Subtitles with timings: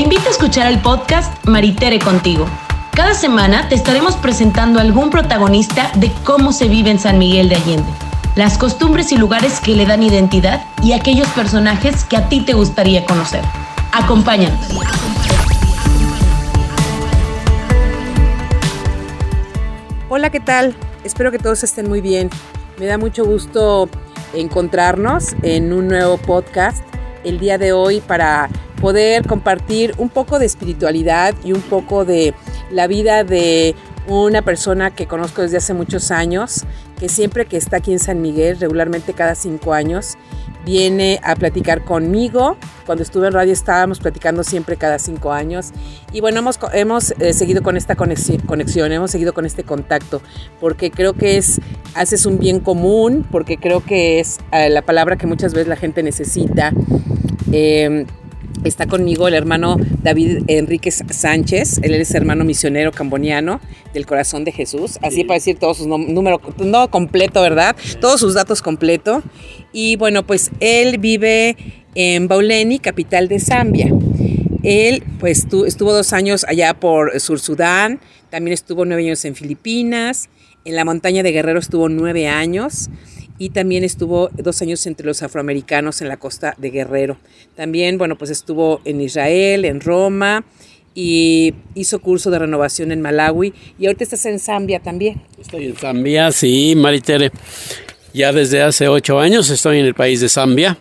[0.00, 2.46] Te invito a escuchar el podcast Maritere contigo.
[2.94, 7.56] Cada semana te estaremos presentando algún protagonista de cómo se vive en San Miguel de
[7.56, 7.90] Allende,
[8.34, 12.54] las costumbres y lugares que le dan identidad y aquellos personajes que a ti te
[12.54, 13.42] gustaría conocer.
[13.92, 14.58] Acompáñanos.
[20.08, 20.74] Hola, ¿qué tal?
[21.04, 22.30] Espero que todos estén muy bien.
[22.78, 23.90] Me da mucho gusto
[24.32, 26.89] encontrarnos en un nuevo podcast
[27.24, 28.48] el día de hoy para
[28.80, 32.34] poder compartir un poco de espiritualidad y un poco de
[32.70, 33.74] la vida de
[34.10, 36.64] una persona que conozco desde hace muchos años,
[36.98, 40.16] que siempre que está aquí en San Miguel, regularmente cada cinco años,
[40.64, 42.56] viene a platicar conmigo.
[42.86, 45.70] Cuando estuve en radio estábamos platicando siempre cada cinco años.
[46.12, 50.20] Y bueno, hemos, hemos eh, seguido con esta conexión, hemos seguido con este contacto,
[50.60, 51.60] porque creo que es,
[51.94, 55.76] haces un bien común, porque creo que es eh, la palabra que muchas veces la
[55.76, 56.72] gente necesita.
[57.52, 58.06] Eh,
[58.64, 63.58] Está conmigo el hermano David Enríquez Sánchez, él es hermano misionero camboniano
[63.94, 67.74] del Corazón de Jesús, así para decir todos sus números, no completo, ¿verdad?
[68.00, 69.22] Todos sus datos completo.
[69.72, 71.56] Y bueno, pues él vive
[71.94, 73.90] en Bauleni, capital de Zambia.
[74.62, 80.28] Él pues estuvo dos años allá por Sur Sudán, también estuvo nueve años en Filipinas,
[80.66, 82.90] en la montaña de Guerrero estuvo nueve años
[83.40, 87.16] y también estuvo dos años entre los afroamericanos en la costa de Guerrero.
[87.56, 90.44] También, bueno, pues estuvo en Israel, en Roma
[90.94, 95.22] y hizo curso de renovación en Malawi y ahorita estás en Zambia también.
[95.40, 97.30] Estoy en Zambia, sí, Maritere.
[98.12, 100.76] Ya desde hace ocho años estoy en el país de Zambia.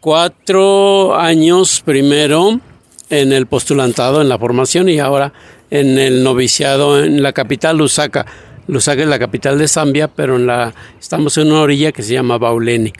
[0.00, 2.60] Cuatro años primero
[3.08, 5.32] en el postulantado, en la formación y ahora
[5.70, 8.26] en el noviciado en la capital, Lusaka
[8.70, 12.14] Lusaka es la capital de Zambia, pero en la, estamos en una orilla que se
[12.14, 12.92] llama Bauleni.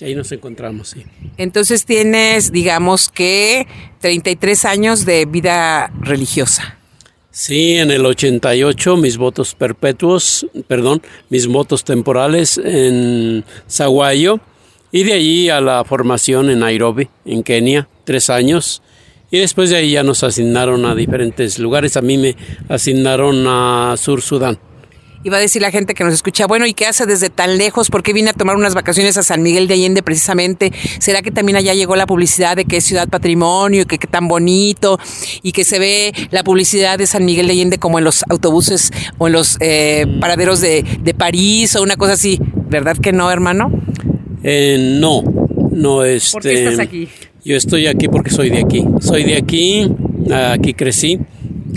[0.00, 1.04] Y ahí nos encontramos, sí.
[1.36, 3.68] Entonces tienes, digamos que,
[4.00, 6.78] 33 años de vida religiosa.
[7.30, 11.00] Sí, en el 88 mis votos perpetuos, perdón,
[11.30, 14.40] mis votos temporales en Saguayo
[14.90, 18.82] y de allí a la formación en Nairobi, en Kenia, tres años.
[19.30, 21.96] Y después de ahí ya nos asignaron a diferentes lugares.
[21.96, 22.36] A mí me
[22.68, 24.58] asignaron a Sur Sudán.
[25.24, 27.56] Y va a decir la gente que nos escucha, bueno, ¿y qué hace desde tan
[27.56, 27.88] lejos?
[27.88, 30.70] ¿Por qué viene a tomar unas vacaciones a San Miguel de Allende precisamente?
[30.98, 34.06] ¿Será que también allá llegó la publicidad de que es ciudad patrimonio y que qué
[34.06, 34.98] tan bonito
[35.42, 38.90] y que se ve la publicidad de San Miguel de Allende como en los autobuses
[39.16, 40.84] o en los eh, paraderos de,
[41.16, 42.38] París o una cosa así?
[42.68, 43.70] ¿Verdad que no, hermano?
[44.42, 45.22] Eh, no,
[45.70, 46.32] no es.
[46.32, 47.08] ¿Por qué estás este, aquí?
[47.42, 48.84] Yo estoy aquí porque soy de aquí.
[49.00, 49.90] Soy de aquí,
[50.30, 51.18] aquí crecí.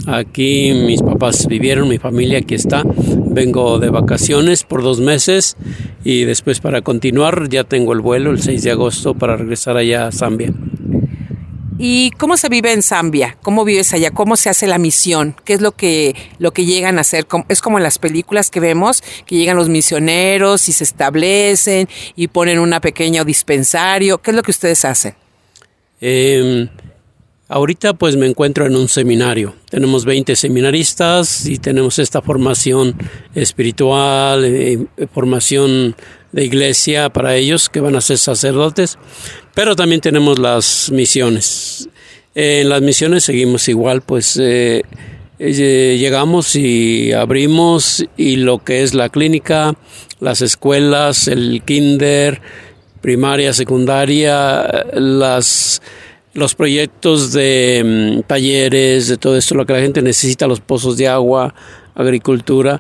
[0.06, 2.84] Aquí mis papás vivieron, mi familia aquí está.
[2.86, 5.58] Vengo de vacaciones por dos meses
[6.04, 10.08] y después para continuar ya tengo el vuelo el 6 de agosto para regresar allá
[10.08, 10.54] a Zambia.
[11.80, 13.38] ¿Y cómo se vive en Zambia?
[13.44, 14.10] ¿Cómo vives allá?
[14.10, 15.36] ¿Cómo se hace la misión?
[15.46, 17.28] ¿Qué es lo que, lo que llegan a hacer?
[17.50, 22.30] Es como en las películas que vemos, que llegan los misioneros y se establecen y
[22.30, 24.18] ponen una pequeña dispensario.
[24.18, 25.14] ¿Qué es lo que ustedes hacen?
[26.02, 26.68] Eh,
[27.50, 29.56] Ahorita pues me encuentro en un seminario.
[29.70, 32.96] Tenemos 20 seminaristas y tenemos esta formación
[33.36, 35.96] espiritual, eh, formación
[36.34, 38.98] de iglesia para ellos que van a ser sacerdotes,
[39.54, 41.88] pero también tenemos las misiones.
[42.36, 44.84] en las misiones seguimos igual, pues eh,
[45.40, 49.76] eh, llegamos y abrimos y lo que es la clínica,
[50.20, 52.42] las escuelas, el kinder,
[53.02, 55.82] primaria, secundaria, las
[56.38, 60.96] los proyectos de mm, talleres, de todo esto, lo que la gente necesita, los pozos
[60.96, 61.56] de agua,
[61.96, 62.80] agricultura.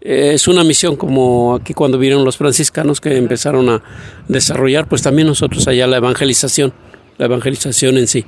[0.00, 3.82] Eh, es una misión como aquí cuando vinieron los franciscanos que empezaron a
[4.28, 6.72] desarrollar, pues también nosotros allá la evangelización,
[7.18, 8.24] la evangelización en sí.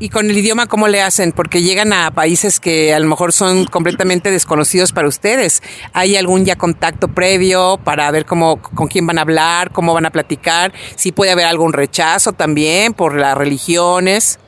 [0.00, 1.30] ¿Y con el idioma cómo le hacen?
[1.30, 5.62] Porque llegan a países que a lo mejor son completamente desconocidos para ustedes.
[5.92, 10.06] ¿Hay algún ya contacto previo para ver cómo, con quién van a hablar, cómo van
[10.06, 10.72] a platicar?
[10.96, 14.40] Si puede haber algún rechazo también por las religiones.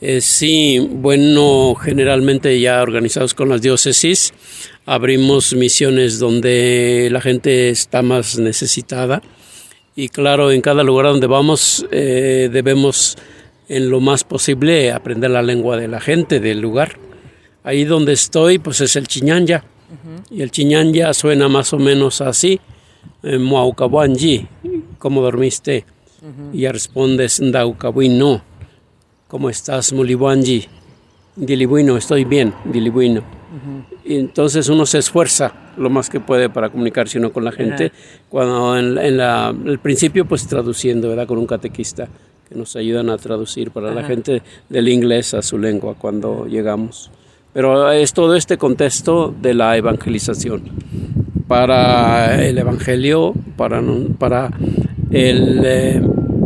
[0.00, 4.32] Eh, sí, bueno, generalmente ya organizados con las diócesis,
[4.86, 9.20] abrimos misiones donde la gente está más necesitada.
[9.94, 13.18] Y claro, en cada lugar donde vamos eh, debemos
[13.70, 16.98] en lo más posible aprender la lengua de la gente del lugar.
[17.62, 19.62] Ahí donde estoy, pues es el chiñanya.
[20.28, 22.60] Y el chiñanya suena más o menos así.
[23.22, 24.48] Muaukabuanji,
[24.98, 25.84] ¿cómo dormiste?
[26.52, 28.42] Y ya respondes, no.
[29.28, 30.66] ¿Cómo estás, Mulibuanji?
[31.36, 33.22] Dilibuino, estoy bien, Dilibuino.
[34.04, 37.92] Y entonces uno se esfuerza lo más que puede para comunicarse uno con la gente.
[38.28, 41.28] Cuando en, el principio, pues traduciendo, ¿verdad?
[41.28, 42.08] Con un catequista
[42.50, 47.08] que nos ayudan a traducir para la gente del inglés a su lengua cuando llegamos.
[47.52, 50.62] Pero es todo este contexto de la evangelización.
[51.46, 53.80] Para el evangelio, para,
[54.18, 54.50] para
[55.12, 56.02] el eh,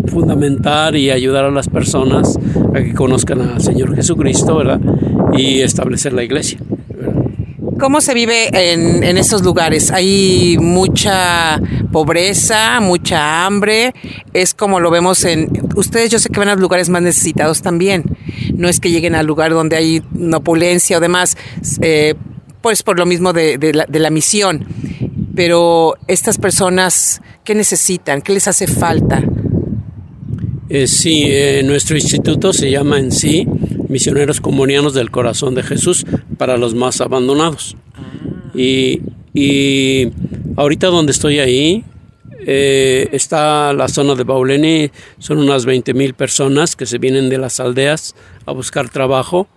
[0.09, 2.39] fundamentar y ayudar a las personas
[2.75, 4.81] a que conozcan al Señor Jesucristo, ¿verdad?
[5.33, 6.59] Y establecer la iglesia.
[7.81, 9.91] ¿Cómo se vive en, en estos lugares?
[9.91, 11.61] ¿Hay mucha
[11.95, 13.95] pobreza, mucha hambre?
[14.33, 15.49] Es como lo vemos en...
[15.77, 18.03] Ustedes yo sé que van a lugares más necesitados también.
[18.57, 20.03] No es que lleguen al lugar donde hay
[20.35, 21.37] opulencia o demás,
[21.83, 22.15] eh,
[22.63, 24.67] pues por lo mismo de, de, la, de la misión.
[25.37, 28.23] Pero estas personas, ¿qué necesitan?
[28.23, 29.23] ¿Qué les hace falta?
[30.69, 33.47] Eh, sí, eh, nuestro instituto se llama en sí
[33.89, 36.05] Misioneros Comunianos del Corazón de Jesús
[36.39, 37.77] para los más abandonados.
[38.53, 39.01] Y,
[39.33, 40.11] y
[40.57, 41.85] ahorita donde estoy ahí,
[42.47, 47.39] eh, está la zona de Bauleni, son unas 20 mil personas que se vienen de
[47.39, 48.15] las aldeas
[48.47, 49.49] a buscar trabajo.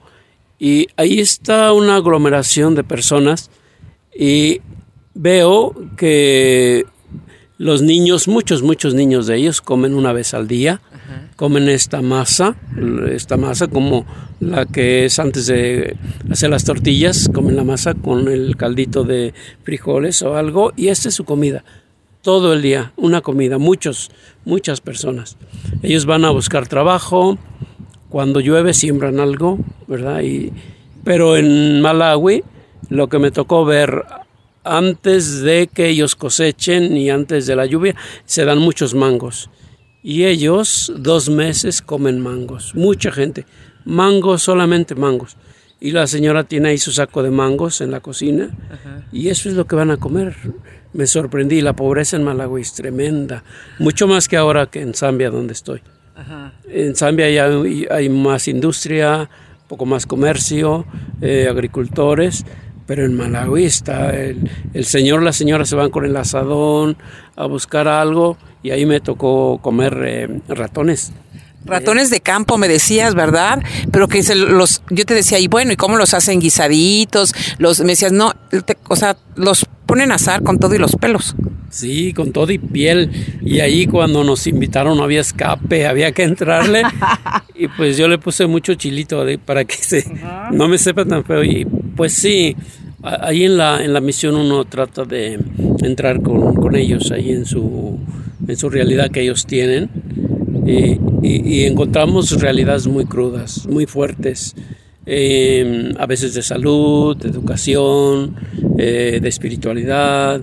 [0.60, 3.52] Y ahí está una aglomeración de personas
[4.16, 4.62] y
[5.14, 6.86] veo que
[7.58, 10.82] los niños, muchos, muchos niños de ellos comen una vez al día,
[11.36, 12.56] comen esta masa,
[13.10, 14.06] esta masa como
[14.40, 15.98] la que es antes de
[16.30, 19.34] hacer las tortillas, comen la masa con el caldito de
[19.64, 21.64] frijoles o algo y esta es su comida.
[22.22, 24.12] Todo el día, una comida, muchos,
[24.44, 25.38] muchas personas.
[25.82, 27.38] Ellos van a buscar trabajo,
[28.10, 30.22] cuando llueve siembran algo, ¿verdad?
[30.22, 30.52] Y,
[31.04, 32.44] pero en Malawi
[32.90, 34.04] lo que me tocó ver
[34.76, 39.50] antes de que ellos cosechen y antes de la lluvia, se dan muchos mangos.
[40.04, 42.74] Y ellos dos meses comen mangos.
[42.76, 43.46] Mucha gente.
[43.86, 45.38] Mangos, solamente mangos.
[45.80, 48.50] Y la señora tiene ahí su saco de mangos en la cocina.
[49.12, 50.36] Y eso es lo que van a comer.
[50.94, 51.62] Me sorprendí.
[51.62, 53.44] La pobreza en Malawi es tremenda.
[53.80, 55.82] Mucho más que ahora que en Zambia, donde estoy.
[56.70, 57.50] En Zambia ya
[57.92, 59.30] hay, más industria,
[59.68, 60.86] poco más comercio,
[61.22, 62.44] eh, agricultores
[62.88, 66.98] pero en Malawi está el, el señor, la señora se van con el asadón
[67.36, 71.14] a buscar algo y ahí me tocó comer eh, ratones.
[71.66, 73.62] Ratones de campo, me decías, ¿verdad?
[73.92, 77.34] Pero que se los, yo te decía, y bueno, ¿y cómo los hacen guisaditos?
[77.58, 78.34] Los, me decías, no,
[78.88, 81.36] o sea, los ponen a asar con todo y los pelos.
[81.70, 83.12] Sí, con todo y piel.
[83.42, 86.84] Y ahí cuando nos invitaron no había escape, había que entrarle.
[87.56, 90.06] y pues yo le puse mucho chilito para que se,
[90.52, 91.44] no me sepa tan feo.
[91.44, 92.56] Y pues sí,
[93.04, 95.40] ahí en la, en la misión uno trata de
[95.82, 98.00] entrar con, con ellos, ahí en su,
[98.48, 99.90] en su realidad que ellos tienen.
[100.68, 104.54] Y, y, encontramos realidades muy crudas, muy fuertes.
[105.06, 108.36] Eh, a veces de salud, de educación,
[108.78, 110.42] eh, de espiritualidad.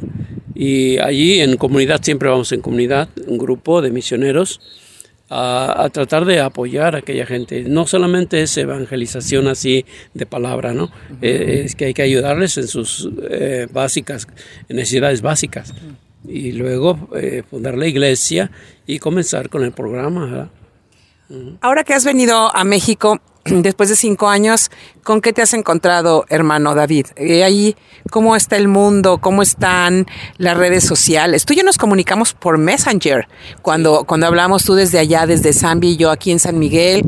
[0.54, 4.60] Y allí en comunidad, siempre vamos en comunidad, un grupo de misioneros,
[5.28, 7.64] a, tratar de apoyar a aquella gente.
[7.64, 10.90] No solamente es evangelización así de palabra, ¿no?
[11.22, 14.26] Eh, es que hay que ayudarles en sus eh, básicas,
[14.68, 15.74] necesidades básicas.
[16.26, 18.50] Y luego eh, fundar la iglesia
[18.86, 20.50] y comenzar con el programa.
[21.60, 24.70] Ahora que has venido a México, después de cinco años,
[25.02, 27.06] ¿con qué te has encontrado, hermano David?
[27.18, 27.76] ¿Y eh, ahí,
[28.10, 29.18] ¿cómo está el mundo?
[29.18, 30.06] ¿Cómo están
[30.38, 31.44] las redes sociales?
[31.44, 33.28] Tú y yo nos comunicamos por Messenger.
[33.62, 37.04] Cuando, cuando hablamos tú desde allá, desde Zambia y yo aquí en San Miguel,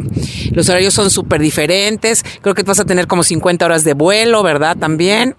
[0.52, 2.24] los horarios son súper diferentes.
[2.42, 4.76] Creo que vas a tener como 50 horas de vuelo, ¿verdad?
[4.76, 5.36] También.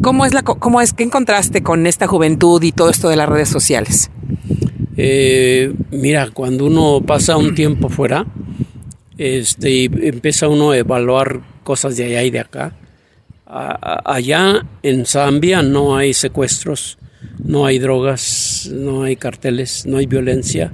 [0.00, 3.28] ¿Cómo es la, cómo es, qué encontraste con esta juventud y todo esto de las
[3.28, 4.10] redes sociales?
[4.96, 8.24] Eh, mira, cuando uno pasa un tiempo fuera,
[9.16, 12.76] este, y empieza uno a evaluar cosas de allá y de acá.
[13.44, 16.98] allá en Zambia no hay secuestros,
[17.42, 20.72] no hay drogas, no hay carteles, no hay violencia.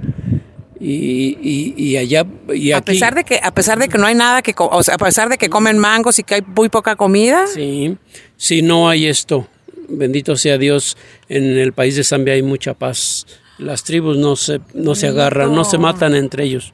[0.77, 4.41] Y, y, allá y a pesar de que a pesar de que no hay nada
[4.41, 7.47] que o sea, a pesar de que comen mangos y que hay muy poca comida.
[7.47, 7.97] Sí
[8.35, 9.47] sí no hay esto.
[9.87, 10.97] Bendito sea Dios
[11.29, 13.25] en el país de Zambia hay mucha paz.
[13.57, 16.73] Las tribus no se no se agarran no se matan entre ellos.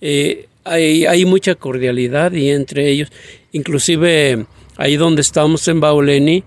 [0.00, 3.12] Eh, hay, hay mucha cordialidad y entre ellos,
[3.52, 4.46] inclusive
[4.76, 6.42] ahí donde estamos en Bauleni,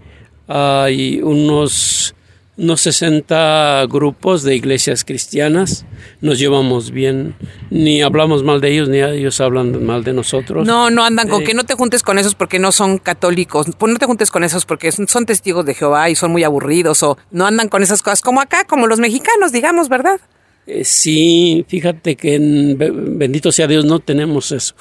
[0.48, 2.16] hay unos,
[2.58, 5.86] unos 60 grupos de iglesias cristianas,
[6.22, 7.36] nos llevamos bien,
[7.70, 10.66] ni hablamos mal de ellos, ni ellos hablan mal de nosotros.
[10.66, 13.94] No, no andan con que no te juntes con esos porque no son católicos, pues
[13.94, 17.18] no te juntes con esos porque son testigos de Jehová y son muy aburridos, o
[17.32, 20.20] no andan con esas cosas como acá, como los mexicanos, digamos, ¿verdad?
[20.66, 24.76] Eh, sí, fíjate que en, bendito sea Dios no tenemos eso.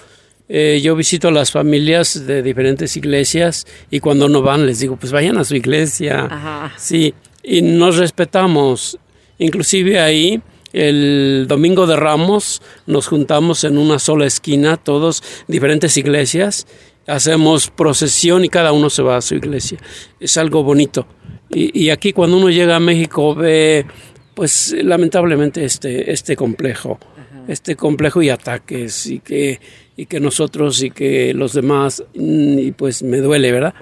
[0.48, 4.96] Eh, yo visito a las familias de diferentes iglesias y cuando no van les digo,
[4.96, 6.72] pues vayan a su iglesia.
[6.76, 7.14] Sí,
[7.46, 8.98] y nos respetamos.
[9.38, 16.66] Inclusive ahí el domingo de Ramos nos juntamos en una sola esquina, todos diferentes iglesias,
[17.06, 19.78] hacemos procesión y cada uno se va a su iglesia.
[20.20, 21.06] Es algo bonito.
[21.48, 23.86] Y, aquí cuando uno llega a México ve,
[24.34, 26.98] pues lamentablemente este, este complejo,
[27.46, 29.60] este complejo y ataques y que,
[29.96, 33.74] y que nosotros y que los demás, mm, y pues me duele, ¿verdad?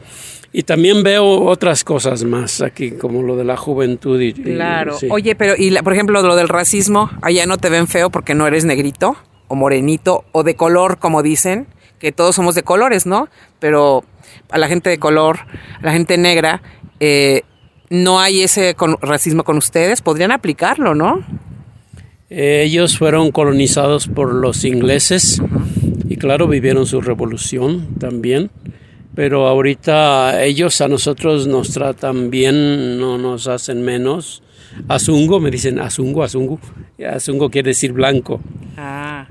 [0.56, 4.20] Y también veo otras cosas más aquí, como lo de la juventud.
[4.20, 4.96] Y, claro.
[5.10, 8.46] Oye, pero, y por ejemplo, lo del racismo, allá no te ven feo porque no
[8.46, 9.16] eres negrito
[9.48, 11.66] o morenito o de color, como dicen,
[11.98, 13.28] que todos somos de colores, ¿no?
[13.58, 14.04] Pero
[14.48, 15.40] a la gente de color,
[15.80, 16.62] a la gente negra,
[17.00, 17.42] eh,
[17.90, 20.02] no hay ese racismo con ustedes.
[20.02, 21.24] Podrían aplicarlo, ¿no?
[22.30, 25.40] ellos fueron colonizados por los ingleses
[26.08, 28.50] y claro, vivieron su revolución también
[29.14, 34.42] pero ahorita ellos a nosotros nos tratan bien, no nos hacen menos.
[34.88, 36.58] Azungo, me dicen azungo, azungo.
[37.08, 38.40] Azungo quiere decir blanco.
[38.76, 39.26] Ah.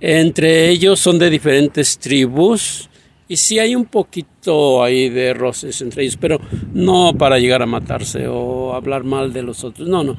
[0.00, 2.90] entre ellos son de diferentes tribus
[3.30, 6.40] y sí hay un poquito ahí de roces entre ellos, pero
[6.74, 9.88] no para llegar a matarse o hablar mal de los otros.
[9.88, 10.16] No, no.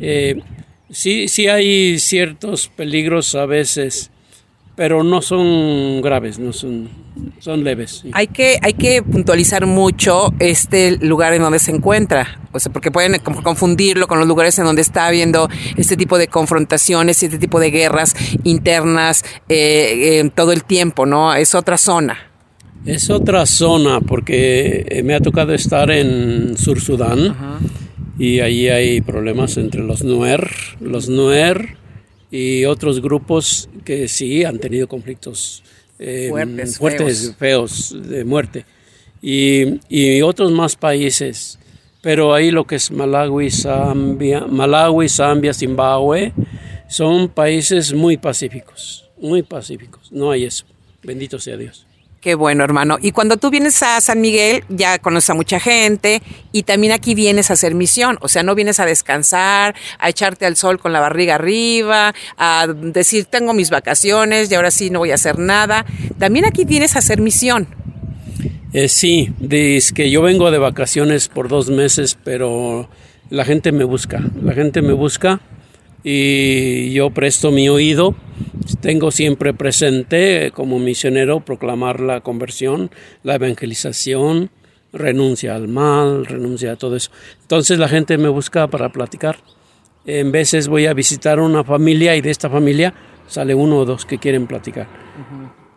[0.00, 0.40] Eh,
[0.88, 4.11] sí, sí hay ciertos peligros a veces
[4.74, 6.88] pero no son graves, no son,
[7.38, 8.04] son leves.
[8.12, 12.90] Hay, que, hay que puntualizar mucho este lugar en donde se encuentra, o sea, porque
[12.90, 17.60] pueden confundirlo con los lugares en donde está habiendo este tipo de confrontaciones, este tipo
[17.60, 18.14] de guerras
[18.44, 21.34] internas eh, eh, todo el tiempo, ¿no?
[21.34, 22.18] Es otra zona.
[22.86, 27.36] Es otra zona, porque eh, me ha tocado estar en Sur Sudán
[28.18, 30.50] y ahí hay problemas entre los Nuer,
[30.80, 31.81] los Nuer
[32.32, 35.62] y otros grupos que sí han tenido conflictos
[35.98, 36.30] eh,
[36.78, 37.94] fuertes, feos.
[37.94, 38.64] de muerte,
[39.20, 41.58] y, y, otros más países.
[42.00, 46.32] Pero ahí lo que es Malawi, Zambia, Malawi, Zambia, Zimbabue,
[46.88, 50.10] son países muy pacíficos, muy pacíficos.
[50.10, 50.64] No hay eso.
[51.02, 51.86] Bendito sea Dios.
[52.22, 52.98] Qué bueno, hermano.
[53.02, 57.16] Y cuando tú vienes a San Miguel, ya conoces a mucha gente y también aquí
[57.16, 58.16] vienes a hacer misión.
[58.20, 62.68] O sea, no vienes a descansar, a echarte al sol con la barriga arriba, a
[62.68, 65.84] decir, tengo mis vacaciones y ahora sí no voy a hacer nada.
[66.18, 67.66] También aquí vienes a hacer misión.
[68.72, 72.88] Eh, sí, es que yo vengo de vacaciones por dos meses, pero
[73.30, 74.22] la gente me busca.
[74.40, 75.40] La gente me busca
[76.04, 78.14] y yo presto mi oído
[78.80, 82.90] tengo siempre presente como misionero proclamar la conversión,
[83.22, 84.50] la evangelización,
[84.92, 87.10] renuncia al mal, renuncia a todo eso.
[87.42, 89.38] Entonces la gente me busca para platicar.
[90.04, 92.92] En veces voy a visitar una familia y de esta familia
[93.26, 94.88] sale uno o dos que quieren platicar.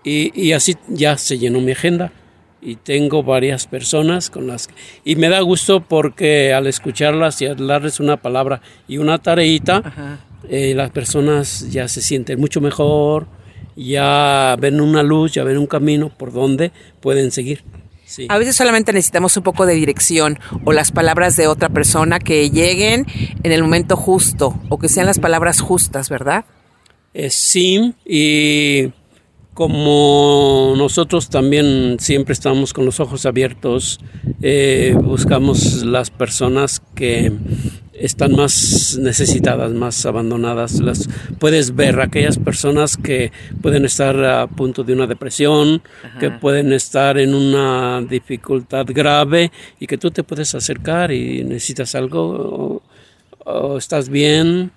[0.03, 2.12] y, y, así ya se llenó mi agenda
[2.65, 4.69] y tengo varias personas con las
[5.03, 10.19] y me da gusto porque al escucharlas y hablarles una palabra y una tareita
[10.50, 13.27] eh, las personas ya se sienten mucho mejor,
[13.75, 17.63] ya ven una luz, ya ven un camino por donde pueden seguir.
[18.29, 22.51] A veces solamente necesitamos un poco de dirección o las palabras de otra persona que
[22.51, 23.07] lleguen
[23.43, 26.45] en el momento justo o que sean las palabras justas, ¿verdad?
[27.15, 28.91] Eh, sí, y
[29.55, 34.01] como nosotros también siempre estamos con los ojos abiertos,
[34.41, 37.31] eh, buscamos las personas que
[37.93, 40.81] están más necesitadas, más abandonadas.
[40.81, 41.07] Las
[41.39, 43.31] puedes ver aquellas personas que
[43.62, 45.81] pueden estar a punto de una depresión,
[46.19, 51.95] que pueden estar en una dificultad grave y que tú te puedes acercar y necesitas
[51.95, 52.83] algo
[53.45, 54.71] o estás bien.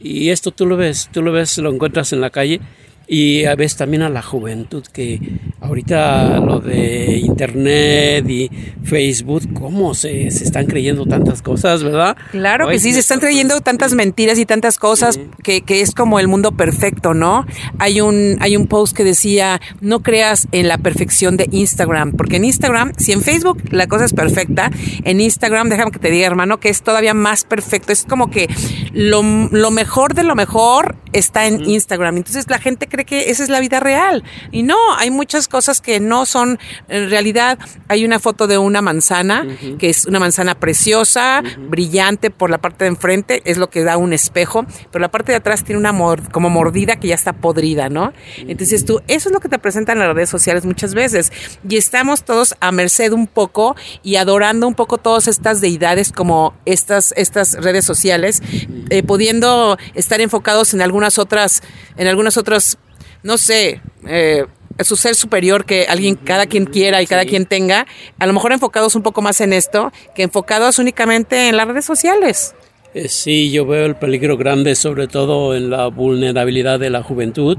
[0.00, 2.60] Y esto tú lo ves, tú lo ves, lo encuentras en la calle
[3.08, 5.20] y a veces también a la juventud que
[5.60, 8.50] ahorita lo de internet y
[8.84, 12.16] Facebook, cómo se, se están creyendo tantas cosas, ¿verdad?
[12.30, 16.20] Claro que sí, se están creyendo tantas mentiras y tantas cosas que, que, es como
[16.20, 17.46] el mundo perfecto, ¿no?
[17.78, 22.36] Hay un, hay un post que decía, no creas en la perfección de Instagram, porque
[22.36, 24.70] en Instagram, si en Facebook la cosa es perfecta,
[25.04, 28.48] en Instagram, déjame que te diga, hermano, que es todavía más perfecto, es como que
[28.92, 33.42] lo, lo mejor de lo mejor está en Instagram, entonces la gente cree que esa
[33.42, 34.24] es la vida real.
[34.52, 37.58] Y no, hay muchas cosas que no son en realidad.
[37.88, 39.46] Hay una foto de una manzana,
[39.78, 43.96] que es una manzana preciosa, brillante por la parte de enfrente, es lo que da
[43.96, 45.92] un espejo, pero la parte de atrás tiene una
[46.32, 48.12] como mordida que ya está podrida, ¿no?
[48.36, 51.32] Entonces tú, eso es lo que te presentan las redes sociales muchas veces.
[51.68, 56.54] Y estamos todos a merced un poco y adorando un poco todas estas deidades como
[56.64, 58.42] estas, estas redes sociales,
[58.90, 61.62] eh, pudiendo estar enfocados en algunas otras,
[61.96, 62.78] en algunas otras
[63.22, 64.44] no sé, eh,
[64.80, 67.86] su ser superior que alguien, cada quien quiera y cada quien tenga,
[68.18, 71.84] a lo mejor enfocados un poco más en esto que enfocados únicamente en las redes
[71.84, 72.54] sociales.
[72.94, 77.58] Eh, sí, yo veo el peligro grande sobre todo en la vulnerabilidad de la juventud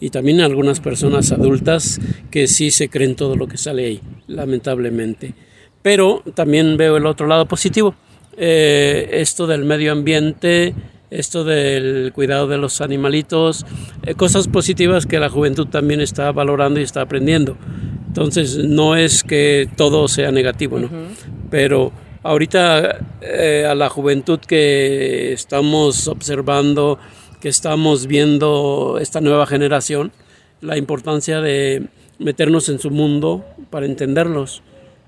[0.00, 2.00] y también en algunas personas adultas
[2.30, 5.34] que sí se creen todo lo que sale ahí, lamentablemente.
[5.82, 7.94] Pero también veo el otro lado positivo.
[8.36, 10.74] Eh, esto del medio ambiente,
[11.10, 13.64] esto del cuidado de los animalitos,
[14.04, 17.56] eh, cosas positivas que la juventud también está valorando y está aprendiendo.
[18.06, 20.90] Entonces no es que todo sea negativo, ¿no?
[21.50, 26.98] Pero ahorita eh, a la juventud que estamos observando,
[27.40, 30.12] que estamos viendo esta nueva generación,
[30.60, 31.86] la importancia de
[32.18, 34.62] meternos en su mundo para entenderlos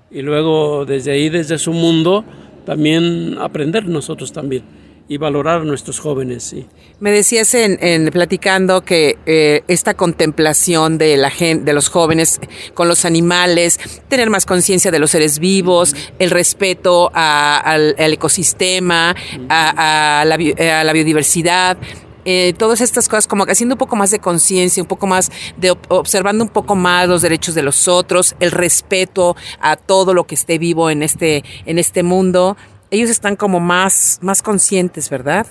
[0.09, 2.23] y luego desde ahí, desde su mundo,
[2.65, 4.63] también aprender nosotros también
[5.11, 6.41] y valorar a nuestros jóvenes.
[6.41, 6.65] Sí.
[7.01, 12.39] Me decías en, platicando que eh, esta contemplación de la gente, de los jóvenes
[12.73, 13.77] con los animales,
[14.07, 19.13] tener más conciencia de los seres vivos, el respeto al, ecosistema,
[19.49, 21.77] a, la, a biodiversidad,
[22.23, 25.75] eh, todas estas cosas, como haciendo un poco más de conciencia, un poco más de
[25.89, 30.35] observando un poco más los derechos de los otros, el respeto a todo lo que
[30.35, 32.55] esté vivo en este, en este mundo.
[32.91, 35.47] Ellos están como más, más conscientes, ¿verdad?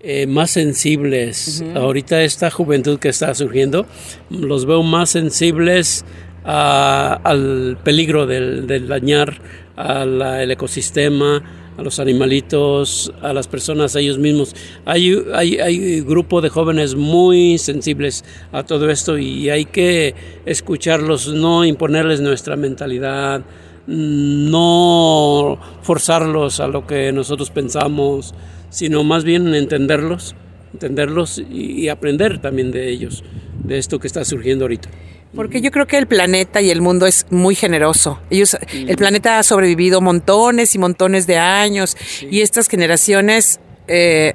[0.00, 1.62] Eh, más sensibles.
[1.74, 3.86] Ahorita esta juventud que está surgiendo,
[4.30, 6.04] los veo más sensibles
[6.44, 9.40] al peligro del, del dañar
[9.76, 11.42] al ecosistema,
[11.76, 14.54] a los animalitos, a las personas, a ellos mismos.
[14.84, 20.14] Hay, hay, hay grupo de jóvenes muy sensibles a todo esto y hay que
[20.46, 23.42] escucharlos, no imponerles nuestra mentalidad,
[23.86, 28.34] no forzarlos a lo que nosotros pensamos,
[28.70, 30.34] sino más bien entenderlos,
[30.72, 33.24] entenderlos y aprender también de ellos,
[33.64, 34.88] de esto que está surgiendo ahorita.
[35.34, 38.20] Porque yo creo que el planeta y el mundo es muy generoso.
[38.28, 41.96] Ellos, el planeta ha sobrevivido montones y montones de años
[42.30, 43.58] y estas generaciones,
[43.88, 44.34] eh,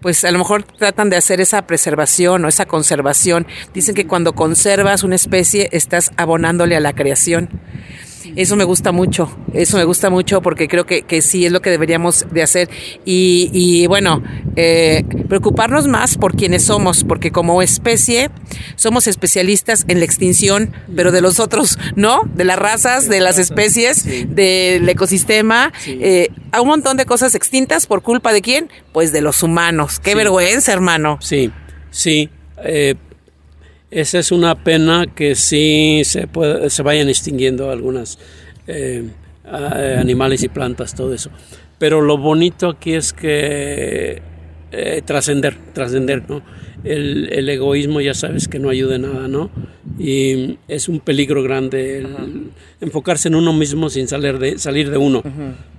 [0.00, 3.46] pues a lo mejor tratan de hacer esa preservación o esa conservación.
[3.72, 7.48] Dicen que cuando conservas una especie estás abonándole a la creación.
[8.36, 11.60] Eso me gusta mucho, eso me gusta mucho porque creo que, que sí es lo
[11.60, 12.70] que deberíamos de hacer.
[13.04, 14.22] Y, y bueno,
[14.56, 18.30] eh, preocuparnos más por quienes somos, porque como especie
[18.76, 22.22] somos especialistas en la extinción, pero de los otros, ¿no?
[22.34, 24.04] De las razas, de las especies,
[24.34, 25.72] del ecosistema.
[25.86, 28.70] Eh, a un montón de cosas extintas por culpa de quién?
[28.92, 30.00] Pues de los humanos.
[30.00, 31.18] Qué vergüenza, hermano.
[31.20, 31.50] Sí,
[31.90, 32.28] sí.
[32.64, 32.94] Eh,
[33.92, 36.26] esa es una pena que sí se,
[36.68, 38.18] se vayan extinguiendo algunas
[38.66, 39.08] eh,
[39.44, 41.30] animales y plantas, todo eso.
[41.78, 44.22] Pero lo bonito aquí es que
[44.72, 46.42] eh, trascender, trascender, ¿no?
[46.84, 49.50] El, egoísmo ya sabes que no ayuda nada, ¿no?
[49.98, 52.06] Y es un peligro grande
[52.80, 55.22] enfocarse en uno mismo sin salir de, salir de uno.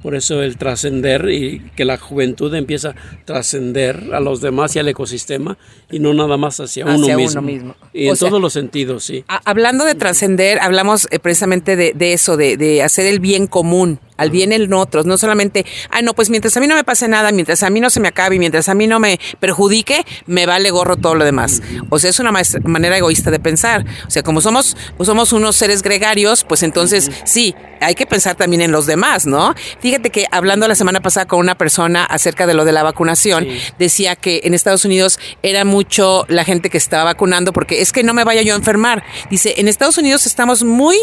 [0.02, 2.96] Por eso el trascender y que la juventud empieza a
[3.26, 5.58] trascender a los demás y al ecosistema
[5.90, 7.76] y no nada más hacia, uno, mismo.
[7.94, 9.24] Y en todos los sentidos, sí.
[9.28, 14.30] hablando de trascender, hablamos eh, precisamente de, eso, de, de hacer el bien común al
[14.30, 17.32] bien en otros, no solamente, ah, no, pues mientras a mí no me pase nada,
[17.32, 20.70] mientras a mí no se me acabe mientras a mí no me perjudique, me vale
[20.72, 21.62] gorro todo lo demás.
[21.90, 22.32] O sea, es una
[22.64, 23.86] manera egoísta de pensar.
[24.08, 28.62] O sea, como somos, somos unos seres gregarios, pues entonces sí, hay que pensar también
[28.62, 29.54] en los demás, ¿no?
[29.80, 33.48] Fíjate que hablando la semana pasada con una persona acerca de lo de la vacunación,
[33.78, 38.04] decía que en Estados Unidos era mucho la gente que estaba vacunando porque es que
[38.04, 39.04] no me vaya yo a enfermar.
[39.30, 40.98] Dice, en Estados Unidos estamos muy,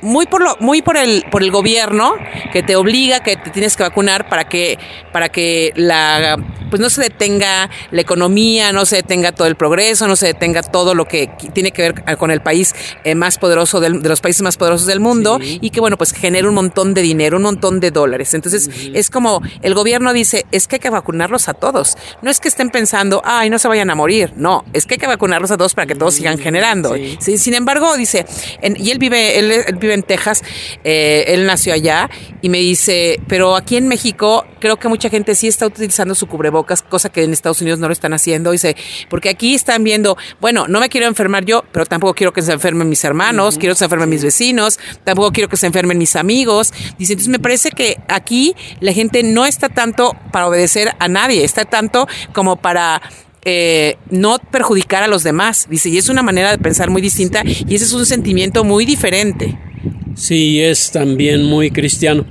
[0.00, 2.14] muy por lo, muy por el, por el gobierno
[2.52, 4.78] que te obliga, que te tienes que vacunar para que,
[5.12, 6.36] para que la,
[6.70, 10.62] pues no se detenga la economía, no se detenga todo el progreso, no se detenga
[10.62, 14.42] todo lo que tiene que ver con el país eh, más poderoso de los países
[14.42, 17.80] más poderosos del mundo y que bueno, pues genera un montón de dinero, un montón
[17.80, 18.34] de dólares.
[18.34, 21.96] Entonces, es como el gobierno dice, es que hay que vacunarlos a todos.
[22.22, 24.32] No es que estén pensando, ay, no se vayan a morir.
[24.36, 26.94] No, es que hay que vacunarlos a todos para que todos sigan generando.
[27.18, 28.26] Sin embargo, dice,
[28.62, 30.42] y él vive, él, vive en Texas,
[30.84, 32.08] eh, él nació allá
[32.40, 36.26] y me dice, pero aquí en México creo que mucha gente sí está utilizando su
[36.26, 38.52] cubrebocas, cosa que en Estados Unidos no lo están haciendo.
[38.52, 38.76] Dice,
[39.08, 42.52] porque aquí están viendo, bueno, no me quiero enfermar yo, pero tampoco quiero que se
[42.52, 46.14] enfermen mis hermanos, quiero que se enfermen mis vecinos, tampoco quiero que se enfermen mis
[46.14, 46.72] amigos.
[46.98, 51.42] Dice, entonces me parece que aquí la gente no está tanto para obedecer a nadie,
[51.42, 53.02] está tanto como para
[53.44, 55.66] eh, no perjudicar a los demás.
[55.68, 58.84] Dice, y es una manera de pensar muy distinta y ese es un sentimiento muy
[58.84, 59.58] diferente.
[60.14, 62.24] Sí, es también muy cristiano.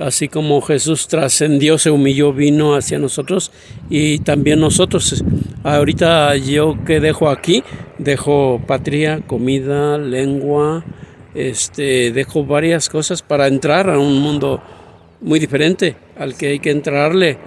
[0.00, 3.50] Así como Jesús trascendió, se humilló, vino hacia nosotros
[3.90, 5.22] y también nosotros.
[5.64, 7.64] Ahorita yo que dejo aquí,
[8.02, 10.84] dejo patria, comida, lengua,
[11.34, 14.62] este, dejo varias cosas para entrar a un mundo
[15.20, 17.38] muy diferente al que hay que entrarle.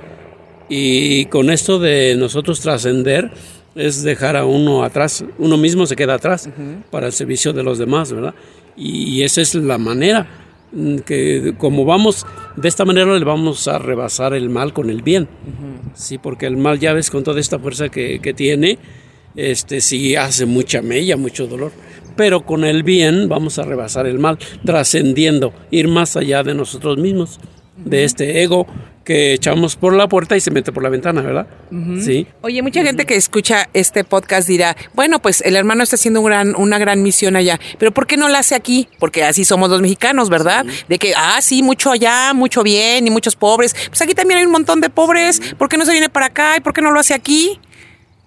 [0.70, 3.32] Y con esto de nosotros trascender,
[3.76, 6.50] es dejar a uno atrás, uno mismo se queda atrás
[6.92, 8.36] para el servicio de los demás, ¿verdad?
[8.76, 10.28] Y, esa es la manera
[10.72, 15.02] mm, que como vamos, de esta manera le vamos a rebasar el mal con el
[15.02, 15.28] bien,
[15.96, 18.78] sí, porque el mal ya ves con toda esta fuerza que, que tiene,
[19.36, 21.72] este sí hace mucha mella, mucho dolor
[22.16, 26.98] pero con el bien vamos a rebasar el mal, trascendiendo, ir más allá de nosotros
[26.98, 27.40] mismos,
[27.76, 28.68] de este ego
[29.04, 31.48] que echamos por la puerta y se mete por la ventana, ¿verdad?
[32.00, 32.26] Sí.
[32.42, 36.80] Oye, mucha gente que escucha este podcast dirá, bueno, pues el hermano está haciendo una
[36.80, 38.88] gran misión allá, pero ¿por qué no la hace aquí?
[39.00, 40.66] Porque así somos los mexicanos, ¿verdad?
[40.88, 43.76] De que, ah, sí, mucho allá, mucho bien y muchos pobres.
[43.90, 46.56] Pues aquí también hay un montón de pobres, ¿por qué no se viene para acá
[46.58, 47.60] y por qué no lo hace aquí?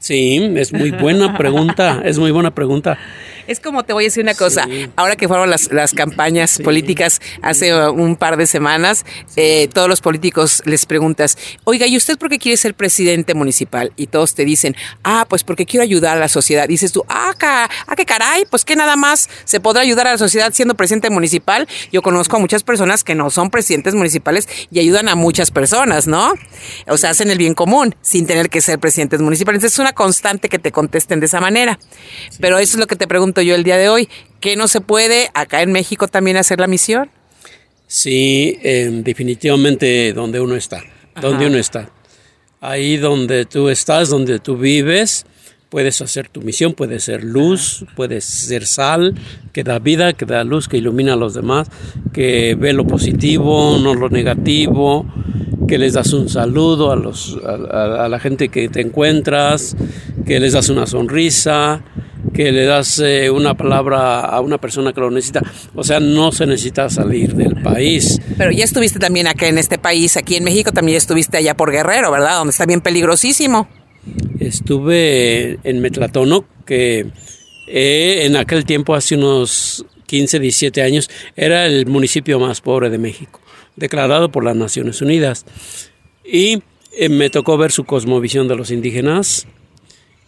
[0.07, 2.97] Sí, es muy buena pregunta, es muy buena pregunta.
[3.47, 7.21] Es como te voy a decir una cosa, ahora que fueron las, las campañas políticas
[7.43, 9.05] hace un par de semanas,
[9.37, 13.93] eh, todos los políticos les preguntas, oiga, ¿y usted por qué quiere ser presidente municipal?
[13.97, 16.69] Y todos te dicen, ah, pues porque quiero ayudar a la sociedad.
[16.69, 20.19] Dices tú, ah, ah, qué caray, pues que nada más se podrá ayudar a la
[20.19, 21.69] sociedad siendo presidente municipal.
[21.93, 26.07] Yo conozco a muchas personas que no son presidentes municipales y ayudan a muchas personas,
[26.07, 26.35] ¿no?
[26.87, 29.59] O sea, hacen el bien común sin tener que ser presidentes municipales.
[29.59, 31.79] Entonces es una constante que te contesten de esa manera.
[32.41, 34.09] Pero eso es lo que te pregunto yo el día de hoy.
[34.41, 37.11] ¿Qué no se puede acá en México también hacer la misión?
[37.87, 40.83] Sí, definitivamente donde uno está,
[41.21, 41.91] donde uno está.
[42.61, 45.25] Ahí donde tú estás, donde tú vives,
[45.69, 49.15] puedes hacer tu misión, puedes ser luz, puedes ser sal,
[49.53, 51.69] que da vida, que da luz, que ilumina a los demás,
[52.13, 55.07] que ve lo positivo, no lo negativo,
[55.69, 59.77] que les das un saludo a, los, a la gente que te encuentras,
[60.25, 61.83] que les das una sonrisa,
[62.33, 65.43] que le das eh, una palabra a una persona que lo necesita.
[65.75, 68.21] O sea, no se necesita salir del país.
[68.37, 71.71] Pero ya estuviste también acá en este país, aquí en México también estuviste allá por
[71.71, 72.39] Guerrero, ¿verdad?
[72.39, 73.69] Donde está bien peligrosísimo.
[74.39, 77.07] Estuve en Metlatono, que
[77.67, 82.99] eh, en aquel tiempo, hace unos 15, 17 años, era el municipio más pobre de
[82.99, 83.41] México,
[83.75, 85.47] declarado por las Naciones Unidas.
[86.25, 89.47] Y eh, me tocó ver su cosmovisión de los indígenas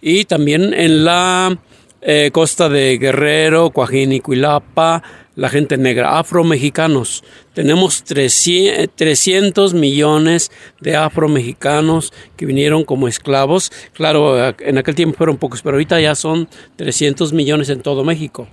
[0.00, 1.58] y también en la
[2.00, 5.02] eh, costa de Guerrero, Coajín y Cuilapa,
[5.34, 7.24] la gente negra, afromexicanos.
[7.54, 13.70] Tenemos 300 millones de afromexicanos que vinieron como esclavos.
[13.92, 18.48] Claro, en aquel tiempo fueron pocos, pero ahorita ya son 300 millones en todo México.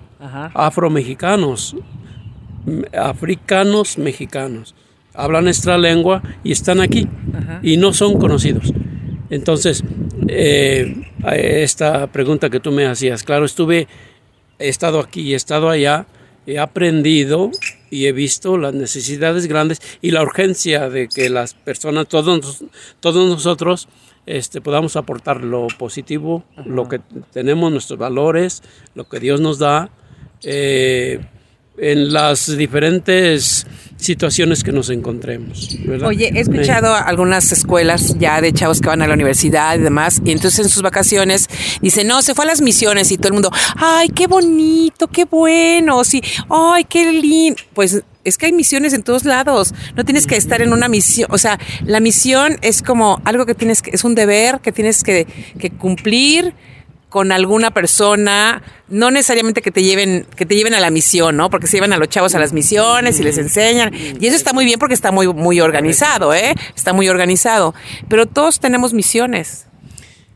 [0.54, 1.76] Afromexicanos,
[2.98, 4.76] africanos mexicanos.
[5.14, 7.08] Hablan nuestra lengua y están aquí
[7.64, 8.74] y no son conocidos.
[9.36, 9.84] Entonces,
[10.30, 10.96] eh,
[11.34, 13.90] esta pregunta que tú me hacías, claro, estuve,
[14.60, 16.08] he estado aquí y he estado allá,
[16.48, 17.52] he aprendido
[17.90, 22.64] y he visto las necesidades grandes y la urgencia de que las personas, todos,
[23.02, 23.90] todos nosotros,
[24.26, 27.02] este, podamos aportar lo positivo, lo que
[27.34, 29.90] tenemos, nuestros valores, lo que Dios nos da.
[30.44, 31.20] Eh,
[31.78, 33.68] en las diferentes
[34.06, 35.78] situaciones que nos encontremos.
[36.04, 40.22] Oye, he escuchado algunas escuelas ya de chavos que van a la universidad y demás,
[40.24, 41.50] y entonces en sus vacaciones
[41.82, 45.26] dicen, no, se fue a las misiones y todo el mundo, ay, qué bonito, qué
[45.26, 47.62] bueno, sí, ay, qué lindo.
[47.74, 49.74] Pues es que hay misiones en todos lados.
[49.96, 51.30] No tienes que estar en una misión.
[51.32, 55.04] O sea, la misión es como algo que tienes que, es un deber que tienes
[55.04, 55.28] que,
[55.60, 56.54] que cumplir
[57.16, 61.50] con alguna persona, no necesariamente que te lleven, que te lleven a la misión, ¿no?
[61.50, 63.94] Porque se llevan a los chavos a las misiones y les enseñan.
[64.20, 66.54] Y eso está muy bien porque está muy, muy organizado, ¿eh?
[66.76, 67.74] Está muy organizado.
[68.10, 69.66] Pero todos tenemos misiones.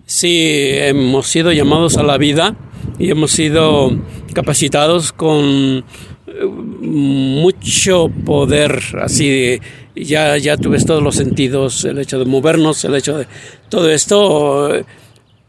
[0.06, 2.56] Sí, hemos sido llamados a la vida
[2.98, 3.92] y hemos sido
[4.34, 5.84] capacitados con
[6.28, 9.60] eh, mucho poder, así
[9.98, 13.28] ya, ya tuves todos los sentidos, el hecho de movernos, el hecho de
[13.68, 14.72] todo esto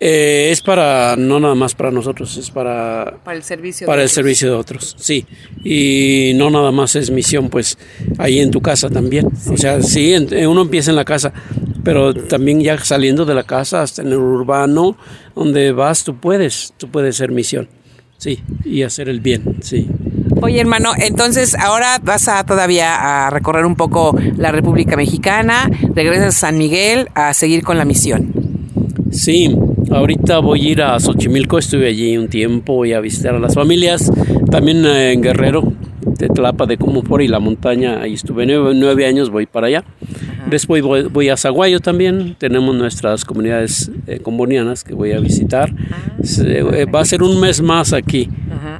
[0.02, 4.08] eh, es para, no nada más para nosotros, es para, para el servicio para el
[4.08, 5.26] servicio de otros, sí.
[5.62, 7.76] Y no nada más es misión, pues
[8.16, 9.28] ahí en tu casa también.
[9.52, 11.34] O sea, sí, eh, uno empieza en la casa,
[11.84, 14.96] pero también ya saliendo de la casa hasta en el urbano,
[15.36, 17.68] donde vas, tú puedes, tú puedes ser misión,
[18.16, 19.86] sí, y hacer el bien, sí.
[20.40, 26.28] Oye, hermano, entonces ahora vas a todavía a recorrer un poco la República Mexicana, regresas
[26.28, 28.39] a San Miguel a seguir con la misión.
[29.10, 29.54] Sí,
[29.90, 33.56] Ahorita voy a ir a Xochimilco, estuve allí un tiempo, voy a visitar a las
[33.56, 34.08] familias,
[34.48, 39.30] también eh, en Guerrero, de Tlapa de Comufori y la montaña, ahí estuve nueve, años,
[39.30, 39.84] voy para allá.
[40.48, 45.74] Después voy, a Zaguayo también, tenemos nuestras comunidades eh, combonianas que voy a visitar.
[45.90, 48.28] Ah, eh, va a ser un mes más aquí,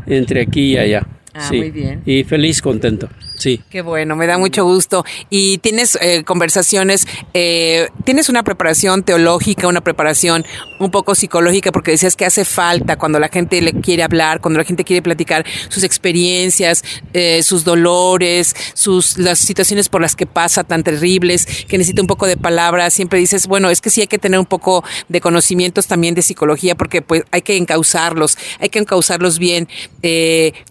[0.06, 1.08] entre aquí y allá.
[1.34, 2.02] Ah, muy bien.
[2.06, 3.08] Y feliz, contento.
[3.40, 3.62] Sí.
[3.70, 5.02] Qué bueno, me da mucho gusto.
[5.30, 10.44] Y tienes eh, conversaciones, eh, tienes una preparación teológica, una preparación
[10.78, 14.58] un poco psicológica, porque decías que hace falta cuando la gente le quiere hablar, cuando
[14.58, 20.26] la gente quiere platicar sus experiencias, eh, sus dolores, sus las situaciones por las que
[20.26, 22.92] pasa tan terribles, que necesita un poco de palabras.
[22.92, 26.20] Siempre dices, bueno, es que sí hay que tener un poco de conocimientos también de
[26.20, 29.66] psicología, porque pues hay que encauzarlos, hay que encauzarlos bien.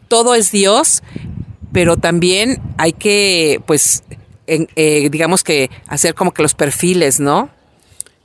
[0.10, 1.02] Todo es Dios,
[1.72, 4.04] pero también hay que, pues,
[4.48, 7.50] eh, digamos que hacer como que los perfiles, ¿no?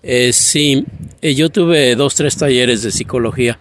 [0.02, 0.84] Eh, sí,
[1.22, 3.58] eh, yo tuve dos, tres talleres de psicología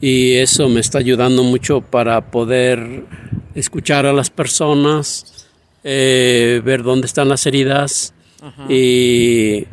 [0.00, 3.04] y eso me está ayudando mucho para poder
[3.54, 5.46] escuchar a las personas,
[5.82, 8.12] ver dónde están las heridas
[8.68, 9.66] y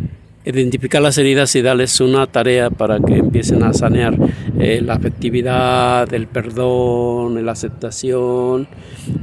[0.46, 4.16] identificar las heridas y darles una tarea para que empiecen a sanear
[4.60, 8.68] eh, la afectividad, el perdón, la aceptación,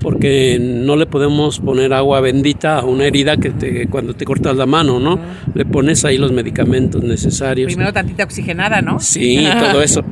[0.00, 4.56] porque no le podemos poner agua bendita a una herida que te, cuando te cortas
[4.56, 5.18] la mano, ¿no?
[5.54, 7.66] Le pones ahí los medicamentos necesarios.
[7.66, 8.98] Primero tantita oxigenada, ¿no?
[8.98, 10.02] Sí, todo eso.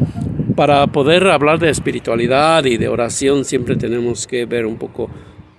[0.55, 5.11] Para poder hablar de espiritualidad y de oración siempre tenemos que ver un poco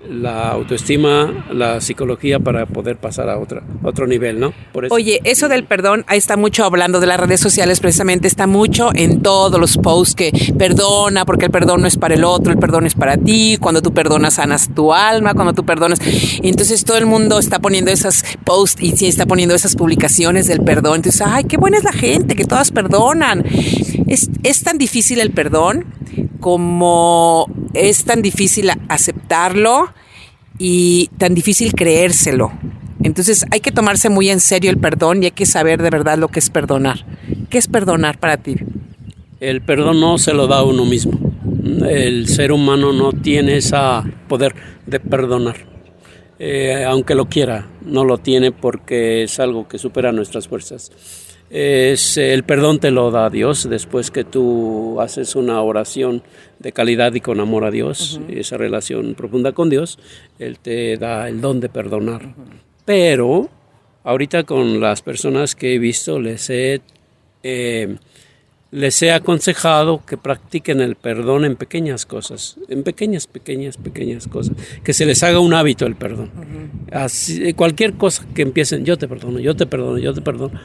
[0.10, 4.54] la autoestima, la psicología para poder pasar a otra, otro nivel, ¿no?
[4.90, 8.90] Oye, eso del perdón, ahí está mucho hablando de las redes sociales, precisamente está mucho
[8.96, 12.58] en todos los posts que perdona, porque el perdón no es para el otro, el
[12.58, 16.00] perdón es para ti, cuando tú perdonas sanas tu alma, cuando tú perdonas.
[16.42, 20.62] entonces todo el mundo está poniendo esas posts y sí está poniendo esas publicaciones del
[20.62, 20.96] perdón.
[20.98, 23.44] Entonces, ay, qué buena es la gente, que todas perdonan.
[24.08, 25.86] Es, es tan difícil el perdón
[26.40, 29.94] como es tan difícil aceptarlo
[30.58, 32.52] y tan difícil creérselo.
[33.04, 36.18] Entonces hay que tomarse muy en serio el perdón y hay que saber de verdad
[36.18, 37.06] lo que es perdonar.
[37.50, 38.56] ¿Qué es perdonar para ti?
[39.40, 41.14] El perdón no se lo da a uno mismo.
[41.88, 43.78] El ser humano no tiene ese
[44.28, 44.54] poder
[44.86, 45.56] de perdonar.
[46.38, 50.92] Eh, aunque lo quiera, no lo tiene porque es algo que supera nuestras fuerzas
[51.52, 56.24] es el perdón te lo da Dios después que tú haces una oración
[56.60, 60.00] de calidad y con amor a Dios, esa relación profunda con Dios,
[60.40, 62.36] Él te da el don de perdonar.
[62.86, 63.50] Pero
[64.06, 66.82] ahorita con las personas que he visto les he
[67.44, 67.98] eh,
[68.72, 74.56] les he aconsejado que practiquen el perdón en pequeñas cosas, en pequeñas, pequeñas, pequeñas cosas,
[74.84, 76.32] que se les haga un hábito el perdón.
[76.90, 80.58] Así, cualquier cosa que empiecen, yo te perdono, yo te perdono, yo te perdono.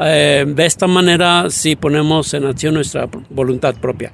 [0.00, 4.12] Eh, de esta manera sí ponemos en acción nuestra voluntad propia